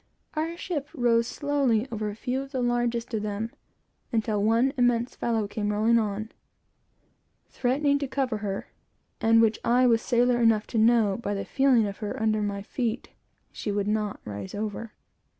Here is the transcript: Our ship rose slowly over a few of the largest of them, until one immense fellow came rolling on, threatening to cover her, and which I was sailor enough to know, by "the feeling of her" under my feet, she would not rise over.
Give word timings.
Our 0.33 0.57
ship 0.57 0.89
rose 0.95 1.27
slowly 1.27 1.87
over 1.91 2.09
a 2.09 2.15
few 2.15 2.41
of 2.41 2.51
the 2.51 2.63
largest 2.63 3.13
of 3.13 3.21
them, 3.21 3.51
until 4.11 4.41
one 4.41 4.73
immense 4.75 5.15
fellow 5.15 5.47
came 5.47 5.71
rolling 5.71 5.99
on, 5.99 6.31
threatening 7.49 7.99
to 7.99 8.07
cover 8.07 8.37
her, 8.37 8.65
and 9.21 9.43
which 9.43 9.59
I 9.63 9.85
was 9.85 10.01
sailor 10.01 10.41
enough 10.41 10.65
to 10.73 10.79
know, 10.79 11.17
by 11.17 11.35
"the 11.35 11.45
feeling 11.45 11.85
of 11.85 11.97
her" 11.99 12.19
under 12.19 12.41
my 12.41 12.63
feet, 12.63 13.09
she 13.51 13.71
would 13.71 13.87
not 13.87 14.19
rise 14.25 14.55
over. 14.55 14.93